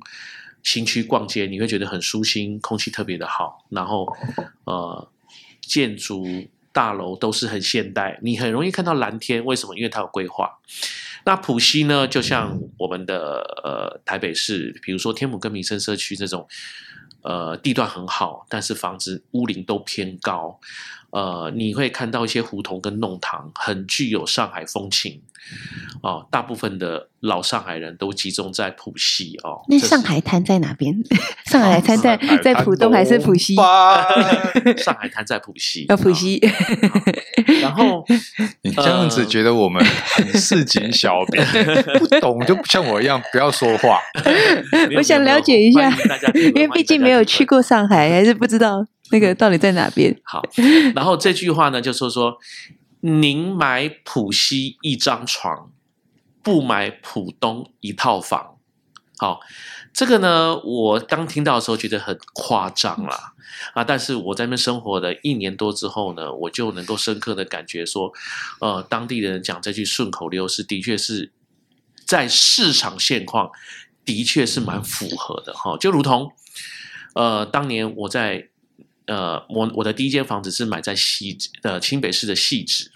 [0.64, 4.08] 新区逛街，你会觉得很舒心，空气特别的好，然后
[4.66, 5.10] 呃。
[5.62, 6.26] 建筑
[6.72, 9.46] 大楼都是很现代，你很容易看到蓝天。
[9.46, 9.76] 为什么？
[9.76, 10.58] 因为它有规划。
[11.26, 12.08] 那浦西呢？
[12.08, 16.48] 就像我们的呃台北市，比如说天母跟民生社区这种，
[17.22, 20.60] 呃地段很好，但是房子屋龄都偏高。
[21.12, 25.22] 呃，你会看到一些胡同跟弄堂，很具有上海风情。
[26.04, 29.62] 哦，大部分的老上海人都集中在浦西哦。
[29.68, 30.94] 那上海滩在哪边？
[31.50, 33.56] 上海滩在在浦东还是浦西？
[34.78, 35.86] 上海滩在浦西。
[35.90, 36.40] 要浦西。
[37.62, 38.06] 然后
[38.62, 41.44] 你这样子觉得我们很市井小民，
[41.98, 44.00] 不懂就像我一样，不要说话。
[44.98, 45.90] 我想了解一下，
[46.36, 50.20] 因为毕竟没有去过上海，还是不知道那个到底在哪边。
[50.24, 50.42] 好，
[50.96, 52.38] 然后这句话呢，就说说。
[53.02, 55.72] 宁买浦西一张床，
[56.44, 58.58] 不买浦东一套房。
[59.18, 59.40] 好，
[59.94, 63.36] 这个呢，我刚听到的时候觉得很夸张啦
[63.74, 63.86] 啊！
[63.86, 68.12] 但是我在那边生活了一年多之后呢，我就能够深刻的感觉说，
[68.60, 71.32] 呃，当地人讲这句顺口溜是的确是
[72.06, 73.50] 在市场现况
[74.04, 75.78] 的确是蛮符合的哈。
[75.78, 76.34] 就如同
[77.16, 78.49] 呃，当年我在。
[79.10, 82.92] 呃，我我的第一间房子是买在西呃清北市的汐止，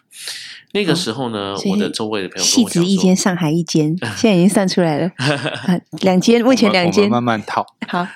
[0.73, 5.11] 那个时候呢，哦、我的周围 的朋友跟我讲说，汐止一间，上海一间，现在已经算出来了，
[6.01, 7.65] 两间，目前两间，慢慢套。
[7.87, 8.07] 好，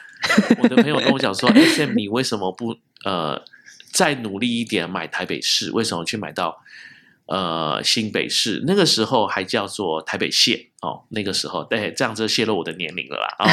[0.61, 3.43] 我的朋友跟我讲说，SM 你为什么不呃
[3.91, 5.71] 再努力一点买台北市？
[5.71, 6.61] 为什么去买到？
[7.29, 13.35] 呃，新北市那个时候还叫做台北县哦，那个时候对，这样就泄露我的年龄了啦。
[13.39, 13.47] 哦、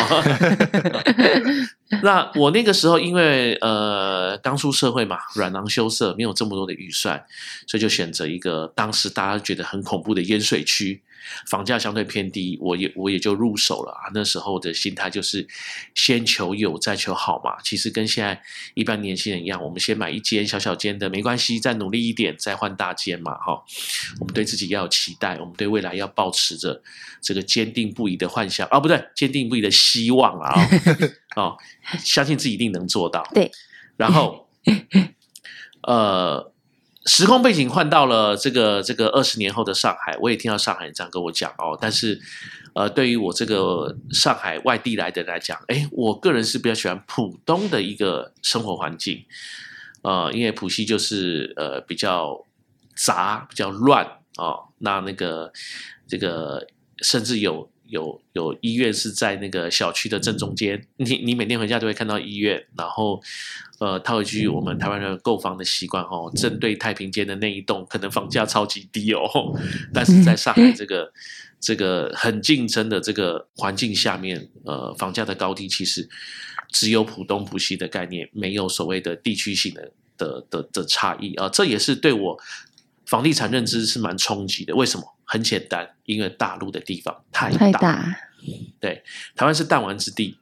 [2.02, 7.24] 那我那个时候因为呃刚出社会嘛，软囊羞涩，没有这么多的预算，
[7.66, 11.02] 所以就选择一个当时大家觉得很恐怖的淹水区。
[11.46, 14.12] 房价相对偏低，我也我也就入手了啊。
[14.12, 15.48] 那时候的心态就是
[15.94, 17.56] 先求有，再求好嘛。
[17.62, 18.38] 其实跟现在
[18.74, 23.36] 一般年轻人一样，我们先买一间小小间的，没关系，再努力一点，再换大间嘛。
[23.36, 23.64] 哈，
[24.20, 26.82] 我们对自己要有期待，我们对未来要抱持着
[27.24, 30.52] 这个坚定不移的幻想啊，不对，坚定不移的希望啊。
[31.34, 31.56] 哦，
[32.04, 33.26] 相信自己一定能做到。
[33.32, 33.50] 对，
[33.96, 34.46] 然后
[35.82, 36.52] 呃。
[37.06, 41.76] 时空背景换到了这个这个二十年后的上海，我也听到上海人这样跟我讲哦。
[41.78, 42.18] 但是，
[42.72, 49.22] 呃，对于我这个上海外地来的人来讲，哎，我个人是比较喜欢浦东的一个生活环境，
[50.00, 52.42] 呃，因为浦西就是呃比较
[52.96, 54.06] 杂、比较乱
[54.38, 54.68] 哦。
[54.78, 55.52] 那那个
[56.08, 56.66] 这个
[57.02, 62.64] 甚至有有有医院是在那个小区的正中间，你你每天回家都会看到医院。
[62.76, 63.20] 然后，
[63.78, 69.20] 呃，套一句我们台湾人购房的习惯哦，正对太平间的那一栋可能房价超级低哦，
[69.92, 71.12] 但是在上海这个
[71.60, 76.08] 这个很竞争的这个环境下面，呃，房价的高低其实
[76.72, 82.38] 只有浦东浦西的概念，没有所谓的地区性的的的的差异啊，这也是对我。
[83.06, 85.13] 房地产认知是蛮冲击的，为什么？
[85.24, 87.58] 很简单，因为大陆的地方太大。
[87.58, 88.18] 太大。
[88.78, 89.02] 对，
[89.34, 90.38] 台湾是弹丸之地，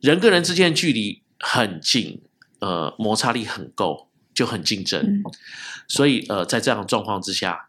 [0.00, 2.20] 人跟人之间的距离很近，
[2.58, 5.00] 呃，摩擦力很够，就很竞争。
[5.00, 5.22] 嗯、
[5.88, 7.68] 所以，呃，在这样的状况之下，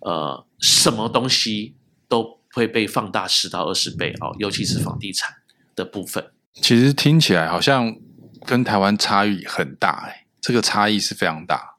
[0.00, 1.74] 呃，什么东西
[2.06, 5.32] 都会被放大十到二十倍哦，尤其是房地产
[5.74, 6.32] 的部分。
[6.52, 7.96] 其实听起来好像
[8.44, 11.73] 跟台湾差异很大，哎，这个差异是非常大。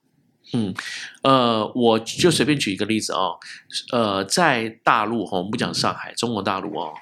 [0.53, 0.73] 嗯，
[1.23, 3.37] 呃，我就随便举一个例子哦，
[3.91, 6.93] 呃，在大陆哈，我们不讲上海，中国大陆哦，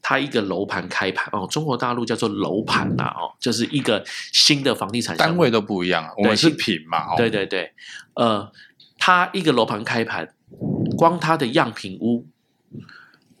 [0.00, 7.72] 它一个楼盘开盘哦，中国大陆叫做楼盘呐哦，就是一个新的房地产单位都不一样，我们是品嘛，对对对，
[8.14, 8.50] 呃，
[8.98, 10.34] 它一个楼盘开盘，
[10.96, 12.26] 光它的样品屋，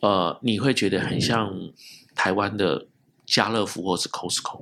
[0.00, 1.50] 呃，你会觉得很像
[2.14, 2.86] 台湾的
[3.24, 4.60] 家乐福或是 Costco，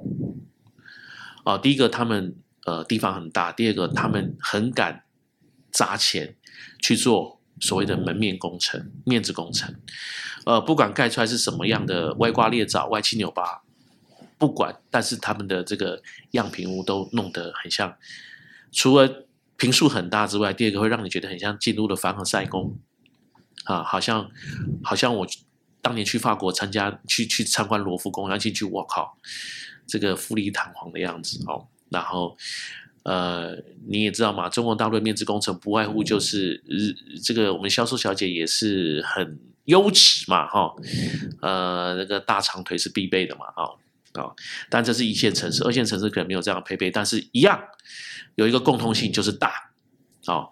[1.43, 2.37] 哦、呃，第一个他们。
[2.65, 3.53] 呃，地方很大。
[3.53, 5.05] 第二个，他们很敢
[5.71, 6.37] 砸钱
[6.81, 9.75] 去做所谓的门面工程、面子工程。
[10.47, 13.63] 呃，不管盖出来是什么样的歪瓜裂枣、歪七扭八，
[14.39, 17.97] 不管，但是他们的这个样品屋都弄得很像。
[18.73, 22.79] 除了平数很大之外，第二个会让你觉得很像进入了凡尔赛宫
[23.65, 24.31] 啊，好像
[24.83, 25.27] 好像我
[25.81, 29.17] 当年去法国参加去去参观罗浮宫，然后进去，我靠，
[29.87, 31.69] 这个富丽堂皇的样子哦。
[31.95, 32.37] 然后，
[33.05, 36.63] 呃，你也知道嘛，中国大陆的面子工程不外乎就是，
[37.23, 40.75] 这个我们销售小姐也是很优质嘛，哈，
[41.41, 43.65] 呃，那个大长腿是必备的嘛，啊
[44.21, 44.35] 啊，
[44.69, 47.63] 但这是一线城市，二线城市可能没有这样的配备，但是一样
[48.35, 49.49] 有一个共通性就是大，
[50.27, 50.49] 啊，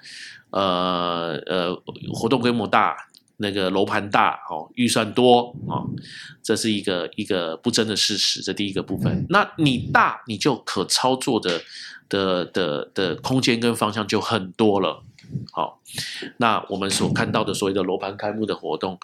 [0.50, 1.82] 呃呃，
[2.14, 2.96] 活动规模大。
[3.42, 5.84] 那个楼盘大哦，预算多哦，
[6.42, 8.40] 这是一个一个不争的事实。
[8.40, 11.60] 这第一个部分，那你大，你就可操作的
[12.08, 15.02] 的的的空间跟方向就很多了。
[15.52, 15.82] 好，
[16.38, 18.98] 那我们所看到的所谓的楼盘开幕的活动，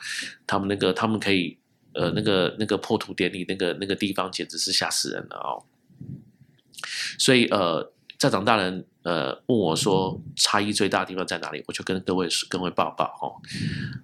[0.46, 1.58] 他们那个他们可以
[1.92, 5.64] 呃那个那个破土典礼那个那个地方简直是吓死人了哦。
[7.18, 7.92] 所以呃。
[8.18, 11.64] 在长大人，呃，问我说差异最大的地方在哪里？
[11.66, 13.40] 我就跟各位各位报告哦，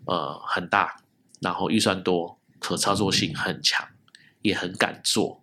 [0.07, 0.97] 呃，很大，
[1.41, 3.87] 然后预算多，可操作性很强，
[4.41, 5.43] 也很敢做，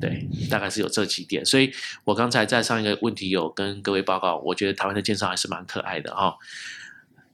[0.00, 1.44] 对，大概是有这几点。
[1.44, 1.72] 所以
[2.04, 6.28] 我刚才在上一个问题有跟各位报告，我觉得台湾的建商还是蛮可爱的哈。
[6.28, 6.34] 哦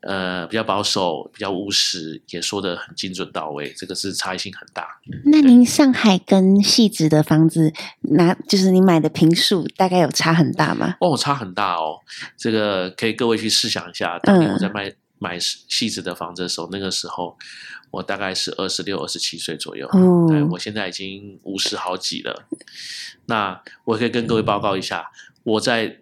[0.03, 4.99] 呃，比较保守，比较务实，也说的很精准到位，这个是差异性很大。
[5.27, 10.97] 那您上海跟汐止的房子，拿就是你买的平数，大概有差很大吗？
[11.01, 12.01] 哦，差很大哦。
[12.37, 17.39] 这个可以各位去试想一下，当年我在卖、嗯、买汐止的房子的时候，那个时候
[17.93, 19.87] 我大概是二十六、二十七岁左右。
[19.93, 22.45] 哦，对，我现在已经五十好几了。
[23.27, 25.09] 那我可以跟各位报告一下，
[25.45, 25.99] 我在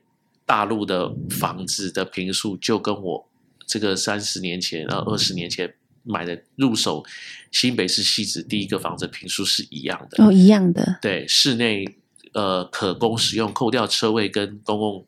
[0.46, 3.26] 大陆的房子的平数就跟我。
[3.70, 7.04] 这个三十年前，然后二十年前买的入手
[7.52, 10.98] 新北市汐止第一个房子平数是一样的哦，一样的。
[11.00, 11.85] 对，室内
[12.33, 15.06] 呃可供使用，扣掉车位跟公共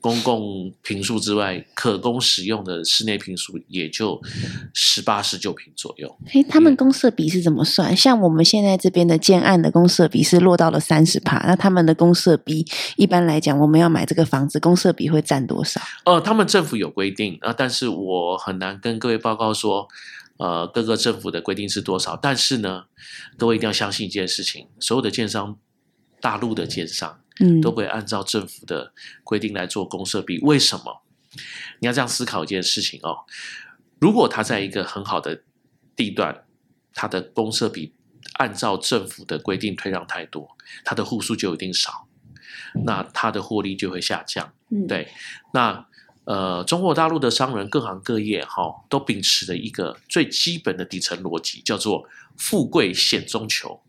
[0.00, 4.20] 公共平数之外，可供使用的室内平数也就
[4.72, 6.18] 十八十九平左右。
[6.32, 7.94] 哎，他们公设比是怎么算？
[7.96, 15.80] 像我们现在这边的建案的公设比是落到了三十趴，那他们的公设比一般来讲，我们要买这个房子，公设比会占多少？
[16.04, 19.86] 呃，他们政府有规定啊，但是我很难跟各位报告说，
[20.38, 22.16] 呃，各个政府的规定是多少。
[22.16, 22.84] 但是呢，
[23.36, 25.58] 各位一定要相信一件事情，所有的建商，
[26.20, 28.92] 大陆的建商，嗯，都会按照政府的
[29.24, 30.38] 规定来做公设比。
[30.40, 31.02] 为什么？
[31.78, 33.24] 你要这样思考一件事情哦。
[34.00, 35.44] 如果他在一个很好的
[35.94, 36.44] 地段，
[36.92, 37.94] 他的公设比
[38.34, 42.08] 按照政府的规定退让太多，他的户数就一定少，
[42.84, 44.52] 那他的获利就会下降。
[44.70, 45.08] 嗯，对。
[45.54, 45.86] 那
[46.24, 53.80] 呃，中国大陆的商人各行各业哈、哦，都秉持着一个最基本的底层逻辑，叫做富贵险中求。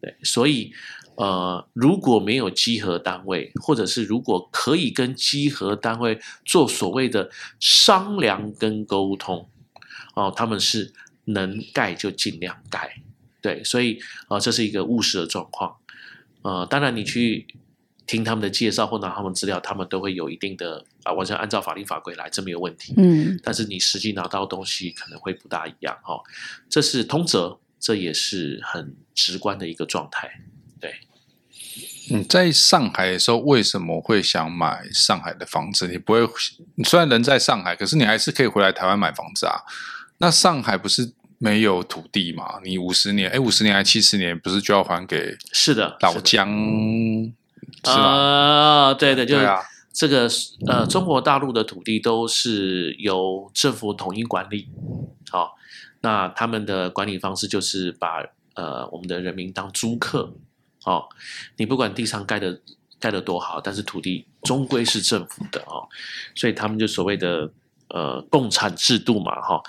[0.00, 0.74] 对，所以。
[1.20, 9.46] 呃，如果没有稽核单位，或者是如果可以跟稽核单位做所谓的商量跟沟通，
[10.14, 10.94] 哦、呃，他们是
[11.26, 13.02] 能盖就尽量盖，
[13.42, 15.76] 对，所以啊、呃，这是一个务实的状况。
[16.40, 17.46] 呃，当然你去
[18.06, 22.94] 听他们的介绍或拿他们资料，他们都会有一定的啊，完全按照法律法规来，这没有问题。
[22.96, 26.18] 嗯，但是你实际拿到东西可能会不大一样哈，
[26.70, 30.40] 这是通则，这也是很直观的一个状态。
[32.10, 35.88] 对，你在上海的时候为什么会想买上海的房子？
[35.88, 36.20] 你不会，
[36.74, 39.60] 你虽然人在上海，可是你还是可以回来台湾买房子啊。
[40.18, 42.60] 那上海不是没有土地嘛？
[42.64, 45.36] 你五十年，哎，五十年还七十年，不是就要还给？
[45.52, 46.48] 是的，老姜。
[47.84, 50.28] 是啊、呃，对对，就是啊这个
[50.66, 54.68] 呃，中国大陆的土地都是由政府统一管理，
[55.30, 55.50] 好、哦，
[56.00, 60.32] 那他们的管理方式就是把呃我们的人民当租客，
[60.84, 61.08] 哦，
[61.56, 62.60] 你不管地上盖的
[62.98, 65.88] 盖的多好，但是土地终归是政府的哦，
[66.34, 67.50] 所以他们就所谓的
[67.88, 69.62] 呃共产制度嘛，哈、哦，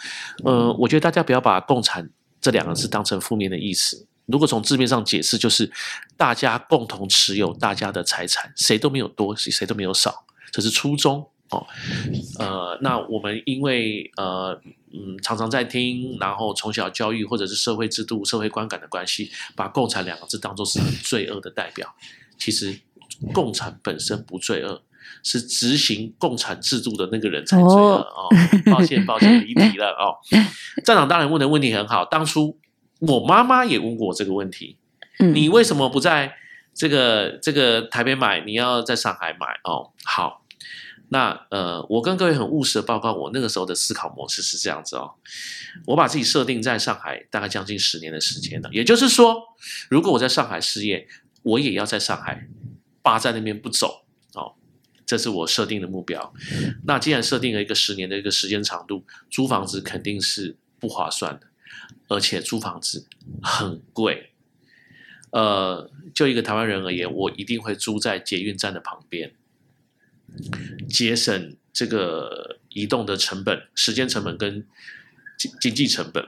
[0.45, 4.07] 呃，我觉得大家不要把共产这两个字当成负面的意思。
[4.27, 5.69] 如果从字面上解释，就是
[6.15, 11.65] 大家共同持有大家的财产，谁都没有多，谁都没有少，这是初衷哦。
[12.39, 14.59] 呃，那我们因为呃
[14.91, 21.93] 嗯常常在听，然后从小教育或者是社会制度、社会观感的关系，把共产两个字当做是罪恶的代表。
[22.37, 22.79] 其实
[23.33, 24.81] 共产本身不罪恶，
[25.23, 28.71] 是执行共产制度的那个人才罪恶哦，哦。
[28.71, 30.17] 抱歉，抱歉，离题了哦。
[30.83, 32.57] 站长当然问的问题很好，当初。
[33.01, 34.77] 我妈妈也问过我这个问题，
[35.17, 36.35] 嗯，你为什么不在
[36.71, 38.41] 这个这个台北买？
[38.41, 39.89] 你要在上海买哦？
[40.03, 40.40] 好，
[41.13, 45.15] 那呃，我跟各位很务实的报告，我那个时候的思考模式是这样子哦，
[45.87, 49.43] 我把自己设定在上海大概将近十年的时间了，也就是说，
[49.89, 51.07] 如果我在上海失业，
[51.43, 52.47] 我也要在上海
[53.01, 54.55] 霸在那边不走哦，
[55.05, 56.33] 这是我设定的目标。
[56.85, 61.47] 那既然设定了一个十年的一个时间长度，租房子肯定是不划算的。
[62.07, 63.07] 而且租房子
[63.41, 64.31] 很贵，
[65.31, 69.33] 呃，就一个台湾人而言，我一定会租在捷运站的旁边，
[70.89, 74.65] 节省这个移动的成本、时间成本跟
[75.37, 76.27] 经经济成本。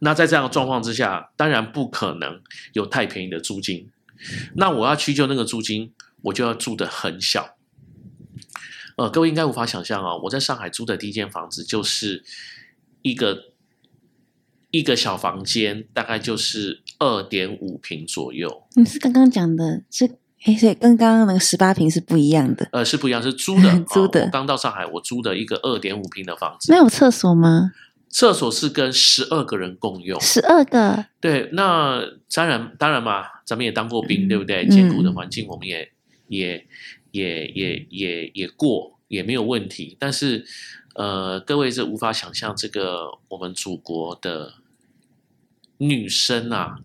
[0.00, 3.90] 那在这样的状况之下，当然不可能有太便宜的租金。
[4.56, 7.56] 那我要去就那个租金，我就要住得很小。
[8.96, 12.24] 呃，各位应该无法想象啊，我在上海租的第一间房子就是
[13.02, 13.52] 一个。
[14.72, 18.66] 一个小房间大概就是二点五平左右。
[18.74, 22.68] 你是刚刚讲的是，哎，所以跟刚刚那个十八平是不一样的。
[22.72, 24.24] 呃，是不一样，是租的， 租的。
[24.24, 26.72] 哦，刚到上海，我租的一个二点五平的房子。
[26.72, 27.72] 没有厕所吗？
[28.08, 30.20] 厕所是跟十二个人共用。
[30.20, 31.04] 十二个？
[31.20, 32.00] 对，那
[32.32, 34.66] 当然，当然嘛，咱们也当过兵，对不对？
[34.68, 35.90] 艰苦的环境，我们也
[36.28, 36.66] 也
[37.10, 39.96] 也也也也过，也没有问题。
[39.98, 40.46] 但是，
[40.94, 44.54] 呃，各位是无法想象这个我们祖国的。
[45.78, 46.78] 女生啊，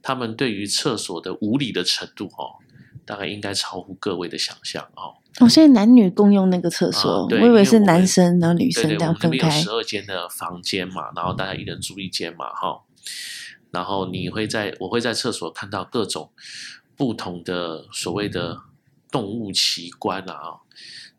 [0.00, 2.61] 她们对于厕所的无理的程度哦，
[3.04, 5.14] 大概应该超乎各位的想象哦。
[5.40, 9.48] 哦，现在男女共用那个厕所，啊、我以为是男生然后女生这样分开。
[9.50, 12.80] 十二间的房间嘛，然后大家一人住一间嘛，哈、哦。
[13.70, 16.30] 然后你会在，我会在厕所看到各种
[16.96, 18.58] 不同的所谓的
[19.10, 20.60] 动物奇观啊。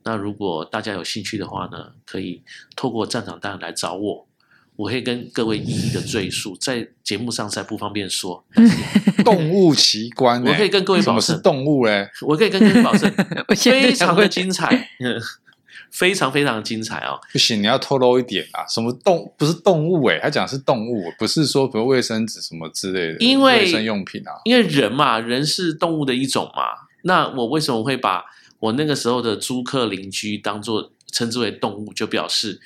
[0.04, 2.43] 那如果大家有兴趣的话呢，可以
[2.76, 4.28] 透过站长单来找我。
[4.75, 8.43] 我可以跟各位一一的赘述，在节目上才不方便说。
[9.23, 12.09] 动物奇观，我可以跟各位保证，是动物嘞？
[12.21, 13.09] 我可以跟各位保证，
[13.55, 14.89] 非常的精彩，
[15.91, 17.19] 非常非常的精彩哦。
[17.31, 18.65] 不行，你要透露一点啊！
[18.67, 20.03] 什么动不是动物？
[20.07, 24.33] 哎，他讲是动物，不是说比如卫生纸什么之类的，因为卫生用品啊。
[24.43, 26.63] 因为人嘛，人是动物的一种嘛。
[27.03, 28.23] 那我为什么会把
[28.59, 32.59] 我那个时候的租客邻居当做称之为动物，就表示？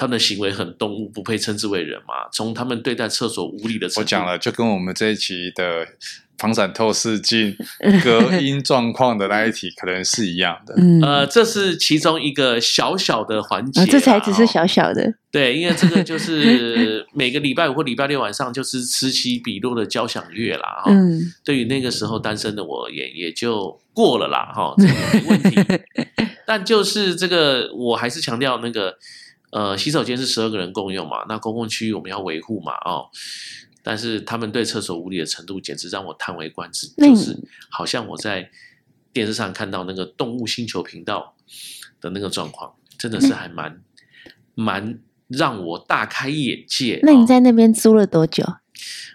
[0.00, 2.26] 他们的行为很动物，不配称之为人嘛？
[2.32, 5.86] 从他们对待厕所无理的程度，我讲了，就跟我们这一期的
[6.38, 7.54] 房产透视镜
[8.02, 10.74] 隔音状况的那一题可能是一样的。
[10.78, 15.12] 嗯，呃，这是其中一个小小的环节，啊，这才只是小小的。
[15.30, 20.82] 对，因为这个就是每个礼拜五或礼拜六晚上就是此起彼落的交响乐啦。
[20.88, 24.50] 嗯，对于那个时候单身的我也也就过了啦。
[24.54, 25.78] 哈，这个没问题。
[26.46, 28.96] 但就是这个，我还是强调那个。
[29.50, 33.08] 呃，洗手间是十二个人共用嘛，那公共区域我们要维护嘛，哦，
[33.82, 37.36] 但是他们对厕所无理的程度，简直让我叹为观止，就是
[37.68, 38.48] 好像我在
[39.12, 41.34] 电视上看到那个动物星球频道
[42.00, 43.82] 的那个状况，真的是还蛮
[44.54, 47.00] 蛮让我大开眼界。
[47.02, 48.44] 那你在那边租了多久？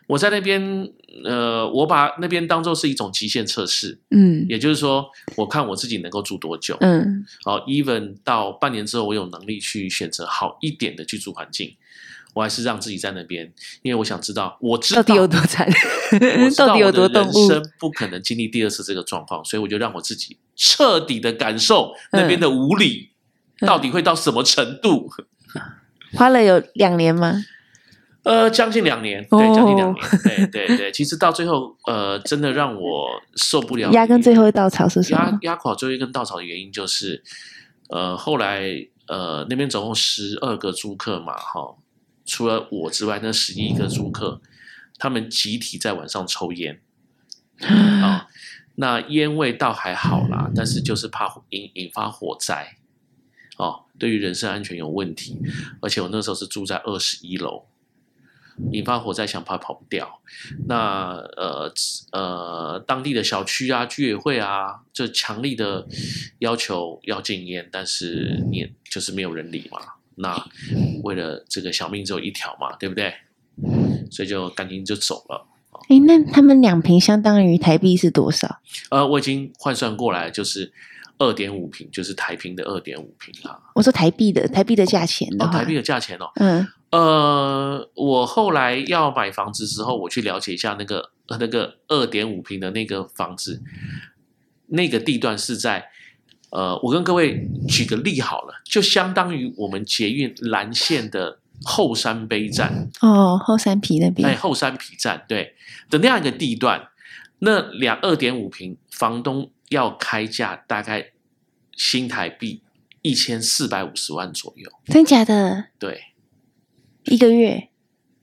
[0.08, 0.88] 我在那边，
[1.24, 11.76] 呃，我把那边当做是一种极限测试，嗯，也就是说，我看我自己能够住多久，嗯，好，even 到半年之后，我有能力去选择好一点的居住环境，
[12.34, 13.52] 我还是让自己在那边，
[13.82, 15.68] 因为我想知道，我知道到底有多惨，
[16.56, 23.10] 到 到底有多动物，人生不可能经历第二次这个状况，所以我就让我自己彻底的感受那边的无理、
[23.62, 25.10] 嗯、到底会到什么程度。
[26.14, 27.44] 花了有两年吗？
[28.26, 30.92] 呃，将近两年，对，将近两年，对对对。
[30.94, 33.92] 其实到最后，呃，真的让我受不了。
[33.92, 35.20] 压根最后一稻草是什么？
[35.20, 37.24] 压压垮最后一根稻草的原因就是，
[37.90, 38.64] 呃，后来
[39.08, 41.76] 呃那边总共十二个租客嘛，哈，
[42.26, 44.42] 除了我之外，那十一个租客，
[44.98, 46.82] 他们集体在晚上抽烟，
[47.62, 48.26] 啊，
[48.74, 52.78] 那烟味倒还好啦，但是就是怕引引发火灾，
[53.58, 55.40] 哦，对于人身安全有问题，
[55.80, 57.68] 而且我那时候是住在二十一楼。
[58.72, 60.22] 引发火灾，想怕跑不掉。
[60.68, 61.72] 那呃
[62.12, 65.86] 呃，当地的小区啊、居委会啊，就强力的
[66.40, 69.80] 要求要禁烟，但是你就是没有人理嘛。
[70.16, 70.48] 那
[71.04, 73.14] 为了这个小命只有一条嘛，对不对？
[74.10, 75.48] 所以就赶紧就走了。
[75.90, 78.62] 哎，那他们两瓶相当于台币是多少？
[78.90, 80.72] 呃，我已经换算过来，就是
[81.18, 83.60] 二点五瓶，就是台坪的二点五瓶啊。
[83.76, 86.66] 我说台币的，台币的价钱的哦，台币的价钱哦，嗯。
[86.96, 93.62] 呃，我后来要买房子之后，我去了解一下那个那个二点五平的那个房子，
[94.68, 95.90] 那个地段是在
[96.52, 105.54] 呃，我跟各位举个例好了，就相当于我们捷运蓝线的后山碑站哦，后山皮那边，哎，后山皮站对
[105.90, 106.88] 的那样一个地段，
[107.40, 111.12] 那两二点五平，房东要开价大概
[111.74, 112.62] 新台币
[113.02, 115.66] 一千四百五十万左右，真假的？
[115.78, 116.15] 对。
[117.06, 117.70] 一个月，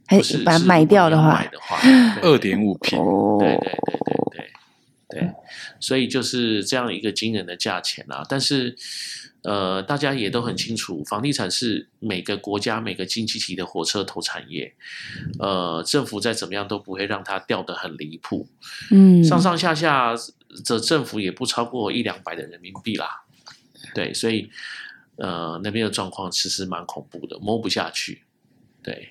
[0.07, 1.43] 还是把它买掉的话，
[2.23, 2.99] 二点五平，
[3.39, 4.51] 对对对对
[5.09, 5.33] 对对，
[5.79, 8.25] 所以就是这样一个惊人的价钱啊！
[8.29, 8.75] 但是，
[9.43, 14.73] 呃，大家也都很清楚，房地产是每个国家每个经济体的火车头产业，
[15.39, 18.49] 呃，政府再怎么样都不会让它掉得很离谱，
[18.91, 20.15] 嗯，上上下下
[20.65, 23.23] 的政府也不超过一两百的人民币啦，
[23.95, 24.51] 对，所以，
[25.17, 28.23] 呃，那边的状况其实蛮恐怖的，摸不下去。
[28.83, 29.11] 对，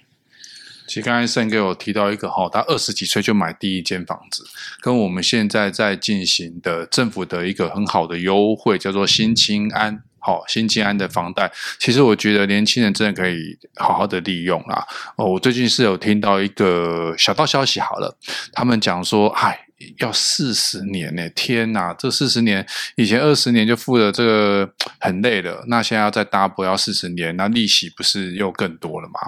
[0.88, 4.44] 其实刚才胜哥有提到一个哈，他二十几岁就买第一间房子，
[4.82, 14.86] 跟我们现在在进行的政府的一个很好的优惠，叫做新青安，好，新青安的房贷，其实我觉得年轻人真的可以好好的利用啦。
[15.16, 18.18] 哦，我最近是有听到一个小道消息，好了，
[18.52, 19.68] 他们讲说，哎。
[20.00, 21.30] 要四十年呢？
[21.32, 21.94] 天哪！
[21.94, 22.66] 这四十年，
[22.96, 29.20] 以前二十年就付了这个很累了，那现在要再 double 要四十年，那利息不是又更多了吗？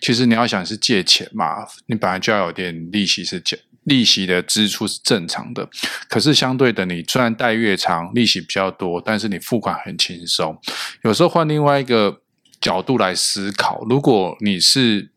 [0.00, 5.66] 其实你要想是借钱嘛，你本来就要有点利息是借利息的支出是正常的，
[6.08, 10.60] 可是相对的，你虽然贷越长，利息比较多，但是你付款很轻松。
[11.02, 12.20] 有时候换另外一个
[12.60, 15.10] 角度来思考，如果你是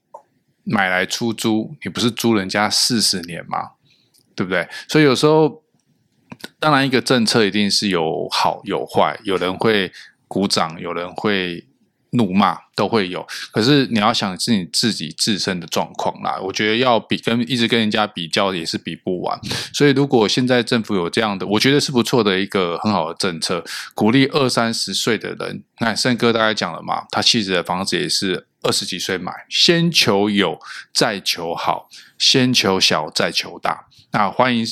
[0.64, 3.72] 买来出租，你不是租人家四十年吗？
[4.42, 4.68] 对不对？
[4.88, 5.62] 所以有时候，
[6.60, 9.92] 当然一个政策一定是有好有坏，有人会
[10.28, 11.68] 鼓掌，有人会
[12.14, 13.26] 怒骂，都会有。
[13.52, 19.40] 可是你要想是你自己自身的状况啦，我觉得要比跟一直跟人家比较也是比不完。
[19.72, 23.64] 所以如果现在政府有这样的，我觉得是不错的一个很好的政策，
[23.94, 25.64] 鼓励二三十岁的人。
[25.80, 30.60] 那胜哥大概讲了嘛，他妻子的房子也是二十几岁买，先求有，
[30.94, 31.88] 再求好，
[32.18, 33.88] 先求小，再求大。
[34.12, 34.66] 那欢迎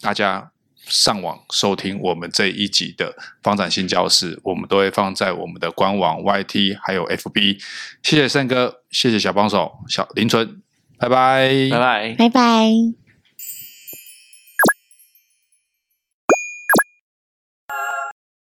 [0.00, 7.60] 大家上网收听我们这一集的房产新教室，我们都会放在我们的官网、YT 还有 FB。
[8.02, 10.62] 谢谢胜哥，谢谢小帮手小林纯，
[10.98, 13.05] 拜拜，拜拜，拜拜。